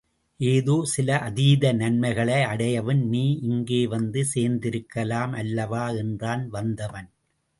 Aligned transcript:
ஏதோ 0.39 0.75
சில 0.85 1.17
அதீத 1.19 1.73
நன்மைகளை 1.73 2.37
அடையவும் 2.43 3.03
நீ 3.05 3.23
இங்கே 3.41 3.81
வந்து 3.87 4.21
சேர்ந்திருக்கலாம் 4.33 5.33
அல்லவா 5.35 5.83
என்றான் 5.95 6.45
வந்தவன். 6.49 7.09